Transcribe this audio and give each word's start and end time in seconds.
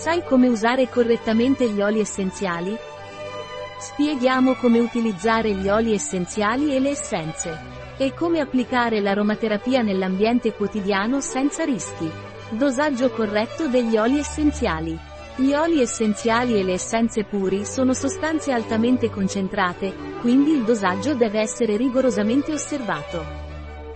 Sai 0.00 0.24
come 0.24 0.48
usare 0.48 0.88
correttamente 0.88 1.68
gli 1.68 1.82
oli 1.82 2.00
essenziali? 2.00 2.74
Spieghiamo 3.78 4.54
come 4.54 4.78
utilizzare 4.78 5.52
gli 5.52 5.68
oli 5.68 5.92
essenziali 5.92 6.74
e 6.74 6.80
le 6.80 6.88
essenze. 6.88 7.58
E 7.98 8.14
come 8.14 8.40
applicare 8.40 9.02
l'aromaterapia 9.02 9.82
nell'ambiente 9.82 10.54
quotidiano 10.54 11.20
senza 11.20 11.64
rischi. 11.64 12.10
Dosaggio 12.48 13.10
corretto 13.10 13.68
degli 13.68 13.98
oli 13.98 14.18
essenziali. 14.18 14.98
Gli 15.36 15.52
oli 15.52 15.82
essenziali 15.82 16.58
e 16.58 16.64
le 16.64 16.72
essenze 16.72 17.24
puri 17.24 17.66
sono 17.66 17.92
sostanze 17.92 18.52
altamente 18.52 19.10
concentrate, 19.10 19.92
quindi 20.22 20.52
il 20.52 20.62
dosaggio 20.62 21.12
deve 21.12 21.40
essere 21.40 21.76
rigorosamente 21.76 22.54
osservato. 22.54 23.49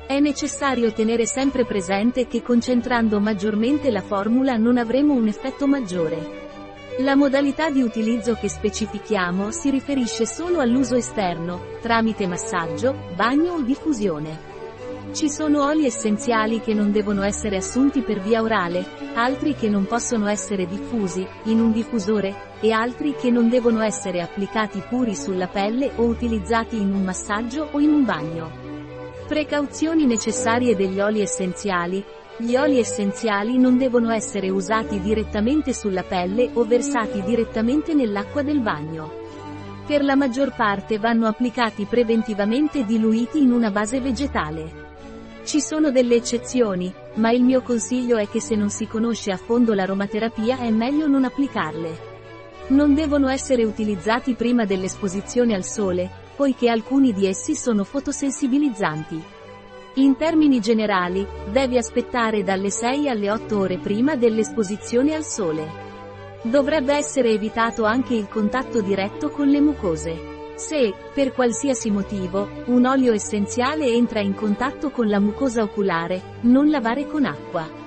È 0.07 0.21
necessario 0.21 0.93
tenere 0.93 1.25
sempre 1.25 1.65
presente 1.65 2.27
che 2.27 2.43
concentrando 2.43 3.21
maggiormente 3.21 3.91
la 3.91 4.03
formula 4.03 4.57
non 4.57 4.77
avremo 4.77 5.15
un 5.15 5.29
effetto 5.29 5.67
maggiore. 5.67 6.43
La 6.99 7.17
modalità 7.17 7.71
di 7.71 7.81
utilizzo 7.81 8.35
che 8.35 8.51
specifichiamo 8.51 9.51
si 9.51 9.71
riferisce 9.71 10.27
solo 10.27 10.61
all'uso 10.61 10.95
esterno, 10.95 11.79
tramite 11.81 12.27
massaggio, 12.27 12.95
bagno 13.17 13.55
o 13.55 13.63
diffusione. 13.63 14.53
Ci 15.13 15.31
sono 15.31 15.65
oli 15.65 15.87
essenziali 15.87 16.61
che 16.61 16.75
non 16.75 16.93
devono 16.93 17.23
essere 17.23 17.57
assunti 17.57 18.03
per 18.03 18.21
via 18.21 18.43
orale, 18.43 18.85
altri 19.15 19.55
che 19.55 19.71
non 19.71 19.87
possono 19.87 20.27
essere 20.27 20.67
diffusi, 20.67 21.27
in 21.45 21.61
un 21.61 21.73
diffusore, 21.73 22.53
e 22.61 22.73
altri 22.73 23.15
che 23.15 23.31
non 23.31 23.49
devono 23.49 23.81
essere 23.81 24.21
applicati 24.21 24.83
puri 24.87 25.17
sulla 25.17 25.47
pelle 25.47 25.93
o 25.97 26.03
utilizzati 26.03 26.77
in 26.77 26.93
un 26.93 27.05
massaggio 27.05 27.69
o 27.73 27.81
in 27.81 27.91
un 27.91 28.05
bagno. 28.05 28.64
Precauzioni 29.27 30.05
necessarie 30.05 30.77
degli 30.77 31.01
oli 31.01 31.23
essenziali. 31.23 32.05
Gli 32.37 32.57
oli 32.57 32.79
essenziali 32.79 33.57
non 33.57 33.79
devono 33.79 34.13
essere 34.13 34.51
usati 34.51 35.01
direttamente 35.01 35.73
sulla 35.73 36.03
pelle 36.03 36.51
o 36.53 36.65
versati 36.65 37.23
direttamente 37.23 37.95
nell'acqua 37.95 38.43
del 38.43 38.61
bagno. 38.61 39.11
Per 39.87 40.05
la 40.05 40.15
maggior 40.15 40.55
parte 40.55 40.99
vanno 40.99 41.27
applicati 41.27 41.87
preventivamente 41.87 42.85
diluiti 42.85 43.41
in 43.41 43.51
una 43.51 43.71
base 43.71 43.99
vegetale. 43.99 44.83
Ci 45.45 45.59
sono 45.59 45.91
delle 45.91 46.17
eccezioni, 46.17 46.93
ma 47.15 47.31
il 47.31 47.45
mio 47.45 47.63
consiglio 47.63 48.19
è 48.19 48.29
che 48.29 48.43
se 48.43 48.55
non 48.57 48.69
si 48.69 48.87
conosce 48.87 49.31
a 49.31 49.39
fondo 49.39 49.73
l'aromaterapia 49.73 50.59
è 50.59 50.71
meglio 50.71 51.07
non 51.07 51.25
applicarle. 51.25 52.13
Non 52.69 52.95
devono 52.95 53.29
essere 53.29 53.65
utilizzati 53.65 54.35
prima 54.35 54.67
dell'esposizione 54.67 55.55
al 55.55 55.65
sole, 55.65 56.23
poiché 56.37 56.69
alcuni 56.69 57.13
di 57.13 57.27
essi 57.27 57.55
sono 57.55 57.85
fotosensibilizzanti. 57.85 59.23
In 59.97 60.17
termini 60.17 60.61
generali, 60.61 61.25
devi 61.53 61.79
aspettare 61.79 62.43
dalle 62.43 62.71
6 62.71 63.09
alle 63.09 63.31
8 63.31 63.59
ore 63.59 63.79
prima 63.79 64.17
dell'esposizione 64.17 65.15
al 65.15 65.25
sole. 65.25 65.83
Dovrebbe 66.43 66.95
essere 66.95 67.31
evitato 67.31 67.85
anche 67.85 68.15
il 68.15 68.29
contatto 68.29 68.81
diretto 68.81 69.31
con 69.31 69.49
le 69.49 69.61
mucose. 69.61 70.33
Se, 70.57 70.93
per 71.15 71.33
qualsiasi 71.33 71.91
motivo, 71.91 72.49
un 72.67 72.85
olio 72.87 73.13
essenziale 73.13 73.87
entra 73.87 74.21
in 74.21 74.35
contatto 74.35 74.91
con 74.91 75.09
la 75.09 75.21
mucosa 75.21 75.63
oculare, 75.63 76.39
non 76.43 76.71
lavare 76.71 77.07
con 77.07 77.25
acqua. 77.25 77.83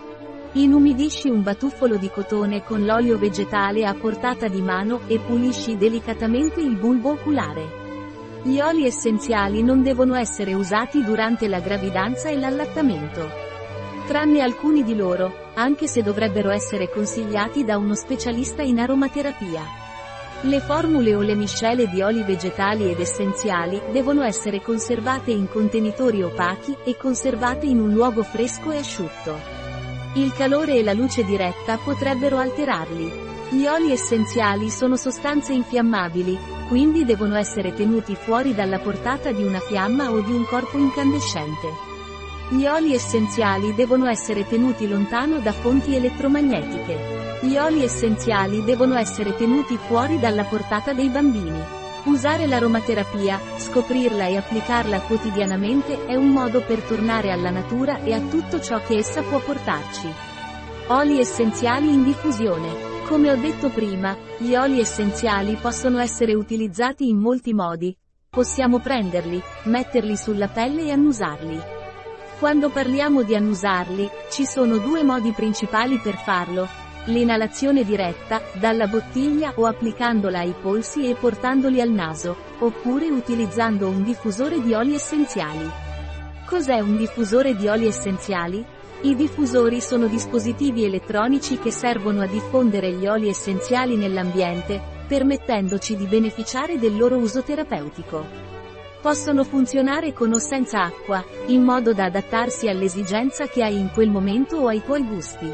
Inumidisci 0.54 1.30
un 1.30 1.44
batuffolo 1.44 1.98
di 1.98 2.10
cotone 2.10 2.64
con 2.64 2.84
l'olio 2.84 3.18
vegetale 3.18 3.86
a 3.86 3.94
portata 3.94 4.48
di 4.48 4.62
mano 4.62 5.02
e 5.08 5.20
pulisci 5.20 5.78
delicatamente 5.78 6.62
il 6.62 6.76
bulbo 6.76 7.12
oculare. 7.12 7.77
Gli 8.44 8.60
oli 8.60 8.86
essenziali 8.86 9.64
non 9.64 9.82
devono 9.84 10.16
essere 10.16 10.54
usati 10.54 11.04
durante 11.04 11.48
la 11.48 11.60
gravidanza 11.60 12.30
e 12.30 12.38
l'allattamento. 12.38 13.30
Tranne 14.08 14.42
alcuni 14.42 14.84
di 14.84 14.96
loro, 14.96 15.50
anche 15.56 15.88
se 15.88 16.02
dovrebbero 16.02 16.50
essere 16.50 16.90
consigliati 16.90 17.66
da 17.66 17.78
uno 17.78 17.94
specialista 17.94 18.62
in 18.62 18.80
aromaterapia. 18.80 19.86
Le 20.42 20.60
formule 20.60 21.16
o 21.16 21.22
le 21.22 21.36
miscele 21.36 21.88
di 21.88 22.02
oli 22.02 22.22
vegetali 22.22 22.92
ed 22.92 23.00
essenziali 23.00 23.82
devono 23.92 24.22
essere 24.24 24.62
conservate 24.62 25.32
in 25.32 25.50
contenitori 25.50 26.22
opachi 26.22 26.78
e 26.86 26.96
conservate 26.96 27.66
in 27.66 27.82
un 27.82 27.92
luogo 27.92 28.24
fresco 28.24 28.72
e 28.72 28.78
asciutto. 28.78 29.36
Il 30.14 30.32
calore 30.34 30.76
e 30.76 30.84
la 30.84 30.94
luce 30.94 31.26
diretta 31.26 31.78
potrebbero 31.78 32.38
alterarli. 32.38 33.27
Gli 33.50 33.66
oli 33.66 33.94
essenziali 33.94 34.70
sono 34.70 34.98
sostanze 34.98 35.54
infiammabili, 35.54 36.38
quindi 36.68 37.06
devono 37.06 37.38
essere 37.38 37.74
tenuti 37.74 38.14
fuori 38.14 38.54
dalla 38.54 38.78
portata 38.78 39.32
di 39.32 39.42
una 39.42 39.62
fiamma 39.62 40.12
o 40.12 40.20
di 40.20 40.34
un 40.34 40.44
corpo 40.44 40.78
incandescente. 40.78 41.86
Gli 42.50 42.66
oli 42.66 42.94
essenziali 42.94 43.74
devono 43.74 44.08
essere 44.08 44.46
tenuti 44.46 44.86
lontano 44.86 45.40
da 45.40 45.54
fonti 45.54 45.96
elettromagnetiche. 45.96 47.40
Gli 47.42 47.56
oli 47.56 47.84
essenziali 47.84 48.66
devono 48.66 48.98
essere 48.98 49.34
tenuti 49.34 49.78
fuori 49.78 50.20
dalla 50.20 50.44
portata 50.44 50.92
dei 50.92 51.08
bambini. 51.08 51.64
Usare 52.04 52.48
l'aromaterapia, 52.48 53.40
scoprirla 53.56 54.26
e 54.26 54.36
applicarla 54.36 55.00
quotidianamente 55.02 56.06
è 56.06 56.16
un 56.16 56.32
modo 56.32 56.62
per 56.64 56.82
tornare 56.82 57.32
alla 57.32 57.50
natura 57.50 58.02
e 58.04 58.14
a 58.14 58.20
tutto 58.20 58.60
ciò 58.60 58.82
che 58.82 58.98
essa 58.98 59.22
può 59.22 59.40
portarci. 59.40 60.10
Oli 60.88 61.18
essenziali 61.18 61.94
in 61.94 62.04
diffusione. 62.04 62.97
Come 63.08 63.32
ho 63.32 63.38
detto 63.38 63.70
prima, 63.70 64.18
gli 64.38 64.54
oli 64.54 64.82
essenziali 64.82 65.56
possono 65.56 65.98
essere 66.00 66.34
utilizzati 66.34 67.08
in 67.08 67.18
molti 67.18 67.54
modi. 67.54 67.98
Possiamo 68.30 68.80
prenderli, 68.80 69.42
metterli 69.64 70.18
sulla 70.18 70.50
pelle 70.50 70.82
e 70.82 70.92
annusarli. 70.92 71.58
Quando 72.38 72.70
parliamo 72.70 73.24
di 73.24 73.34
annusarli, 73.34 74.10
ci 74.30 74.46
sono 74.46 74.78
due 74.78 75.04
modi 75.04 75.32
principali 75.32 76.00
per 76.00 76.16
farlo. 76.18 76.68
L'inalazione 77.06 77.86
diretta, 77.86 78.42
dalla 78.60 78.88
bottiglia 78.88 79.54
o 79.56 79.66
applicandola 79.66 80.40
ai 80.40 80.54
polsi 80.62 81.10
e 81.10 81.16
portandoli 81.16 81.80
al 81.80 81.92
naso, 81.92 82.36
oppure 82.60 83.10
utilizzando 83.10 83.88
un 83.88 84.04
diffusore 84.04 84.62
di 84.62 84.74
oli 84.74 84.96
essenziali. 84.96 85.66
Cos'è 86.46 86.82
un 86.82 86.98
diffusore 86.98 87.56
di 87.56 87.70
oli 87.70 87.88
essenziali? 87.88 88.76
I 89.00 89.16
diffusori 89.16 89.80
sono 89.80 90.08
dispositivi 90.08 90.84
elettronici 90.84 91.60
che 91.60 91.70
servono 91.70 92.22
a 92.22 92.26
diffondere 92.26 92.92
gli 92.94 93.06
oli 93.06 93.30
essenziali 93.30 93.96
nell'ambiente, 93.96 94.82
permettendoci 95.08 95.96
di 95.96 96.06
beneficiare 96.06 96.80
del 96.80 96.98
loro 96.98 97.16
uso 97.18 97.44
terapeutico. 97.44 98.26
Possono 99.00 99.44
funzionare 99.44 100.14
con 100.14 100.34
o 100.34 100.40
senza 100.40 100.82
acqua, 100.82 101.24
in 101.46 101.62
modo 101.62 101.94
da 101.94 102.06
adattarsi 102.06 102.68
all'esigenza 102.68 103.46
che 103.46 103.64
hai 103.64 103.78
in 103.78 103.92
quel 103.94 104.10
momento 104.10 104.58
o 104.58 104.68
ai 104.68 104.82
tuoi 104.84 105.04
gusti. 105.04 105.48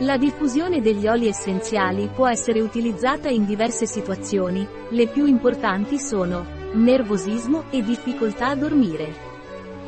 La 0.00 0.18
diffusione 0.18 0.82
degli 0.82 1.08
oli 1.08 1.26
essenziali 1.26 2.10
può 2.14 2.28
essere 2.28 2.60
utilizzata 2.60 3.30
in 3.30 3.46
diverse 3.46 3.86
situazioni, 3.86 4.68
le 4.90 5.06
più 5.06 5.24
importanti 5.24 5.98
sono 5.98 6.44
nervosismo 6.74 7.64
e 7.70 7.82
difficoltà 7.82 8.48
a 8.48 8.54
dormire. 8.54 9.27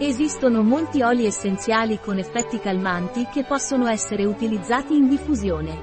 Esistono 0.03 0.63
molti 0.63 1.03
oli 1.03 1.27
essenziali 1.27 1.99
con 2.01 2.17
effetti 2.17 2.59
calmanti 2.59 3.27
che 3.31 3.45
possono 3.45 3.87
essere 3.87 4.25
utilizzati 4.25 4.97
in 4.97 5.11
diffusione. 5.11 5.79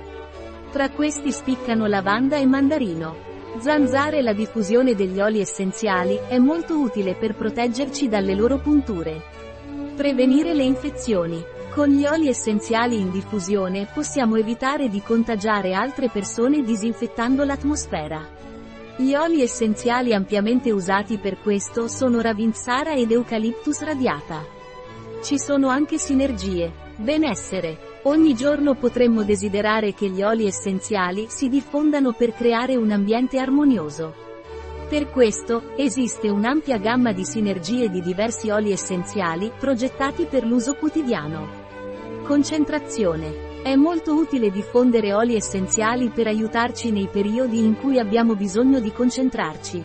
Tra 0.72 0.89
questi 0.89 1.31
spiccano 1.31 1.85
lavanda 1.85 2.35
e 2.35 2.47
mandarino. 2.47 3.16
Zanzare 3.59 4.23
la 4.23 4.33
diffusione 4.33 4.95
degli 4.95 5.19
oli 5.19 5.39
essenziali 5.39 6.19
è 6.27 6.39
molto 6.39 6.79
utile 6.79 7.13
per 7.13 7.35
proteggerci 7.35 8.09
dalle 8.09 8.33
loro 8.33 8.57
punture. 8.57 9.22
Prevenire 9.95 10.56
le 10.56 10.63
infezioni. 10.63 11.39
Con 11.72 11.89
gli 11.89 12.07
oli 12.07 12.27
essenziali 12.27 13.00
in 13.00 13.11
diffusione 13.11 13.88
possiamo 13.94 14.35
evitare 14.35 14.89
di 14.89 15.03
contagiare 15.03 15.75
altre 15.75 16.09
persone 16.09 16.63
disinfettando 16.63 17.44
l'atmosfera. 17.44 18.47
Gli 19.00 19.13
oli 19.13 19.44
essenziali 19.44 20.12
ampiamente 20.12 20.72
usati 20.72 21.19
per 21.19 21.40
questo 21.40 21.88
sono 21.88 22.19
Ravinsara 22.19 22.94
ed 22.94 23.12
Eucalyptus 23.12 23.84
radiata. 23.84 24.44
Ci 25.22 25.38
sono 25.38 25.68
anche 25.68 26.00
sinergie. 26.00 26.72
Benessere. 26.96 28.00
Ogni 28.06 28.34
giorno 28.34 28.74
potremmo 28.74 29.24
desiderare 29.24 29.94
che 29.94 30.10
gli 30.10 30.24
oli 30.24 30.48
essenziali 30.48 31.27
si 31.30 31.48
diffondano 31.48 32.13
per 32.13 32.33
creare 32.33 32.75
un 32.75 32.89
ambiente 32.89 33.38
armonioso. 33.38 34.16
Per 34.89 35.12
questo, 35.12 35.75
esiste 35.75 36.30
un'ampia 36.30 36.80
gamma 36.80 37.12
di 37.12 37.24
sinergie 37.24 37.92
di 37.92 38.01
diversi 38.01 38.50
oli 38.50 38.71
essenziali 38.71 39.51
progettati 39.56 40.25
per 40.25 40.44
l'uso 40.44 40.74
quotidiano. 40.74 41.48
Concentrazione. 42.24 43.46
È 43.68 43.75
molto 43.75 44.16
utile 44.16 44.50
diffondere 44.50 45.14
oli 45.14 45.36
essenziali 45.36 46.08
per 46.08 46.28
aiutarci 46.28 46.90
nei 46.90 47.10
periodi 47.12 47.60
in 47.60 47.75
cui 47.75 48.00
abbiamo 48.00 48.34
bisogno 48.34 48.80
di 48.80 48.94
concentrarci. 48.94 49.84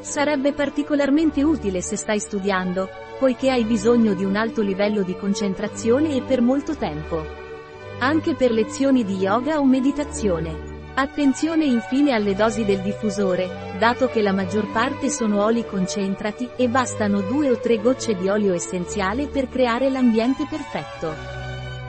Sarebbe 0.00 0.54
particolarmente 0.54 1.42
utile 1.42 1.82
se 1.82 1.96
stai 1.96 2.18
studiando, 2.18 2.88
poiché 3.18 3.50
hai 3.50 3.64
bisogno 3.64 4.14
di 4.14 4.24
un 4.24 4.34
alto 4.34 4.62
livello 4.62 5.02
di 5.02 5.14
concentrazione 5.14 6.14
e 6.14 6.22
per 6.22 6.40
molto 6.40 6.74
tempo. 6.74 7.22
Anche 7.98 8.34
per 8.34 8.50
lezioni 8.50 9.04
di 9.04 9.16
yoga 9.16 9.60
o 9.60 9.64
meditazione. 9.66 10.70
Attenzione 10.94 11.66
infine 11.66 12.12
alle 12.12 12.34
dosi 12.34 12.64
del 12.64 12.80
diffusore, 12.80 13.74
dato 13.78 14.08
che 14.08 14.22
la 14.22 14.32
maggior 14.32 14.72
parte 14.72 15.10
sono 15.10 15.44
oli 15.44 15.66
concentrati 15.66 16.48
e 16.56 16.66
bastano 16.66 17.20
due 17.20 17.50
o 17.50 17.58
tre 17.58 17.76
gocce 17.78 18.14
di 18.14 18.30
olio 18.30 18.54
essenziale 18.54 19.26
per 19.26 19.50
creare 19.50 19.90
l'ambiente 19.90 20.46
perfetto. 20.48 21.41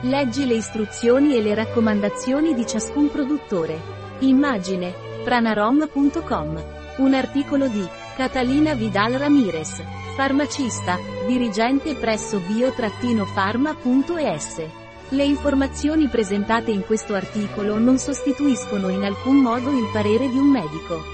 Leggi 0.04 0.44
le 0.44 0.56
istruzioni 0.56 1.34
e 1.34 1.40
le 1.40 1.54
raccomandazioni 1.54 2.52
di 2.52 2.66
ciascun 2.66 3.10
produttore. 3.10 3.80
Immagine. 4.18 4.92
pranarom.com. 5.24 6.62
Un 6.98 7.14
articolo 7.14 7.68
di 7.68 7.82
Catalina 8.14 8.74
Vidal 8.74 9.12
Ramirez, 9.12 9.82
farmacista, 10.14 10.98
dirigente 11.26 11.94
presso 11.94 12.38
bio-pharma.es. 12.40 14.66
Le 15.08 15.24
informazioni 15.24 16.08
presentate 16.08 16.70
in 16.70 16.84
questo 16.84 17.14
articolo 17.14 17.78
non 17.78 17.96
sostituiscono 17.96 18.90
in 18.90 19.04
alcun 19.04 19.36
modo 19.36 19.70
il 19.70 19.88
parere 19.90 20.28
di 20.28 20.36
un 20.36 20.50
medico. 20.50 21.13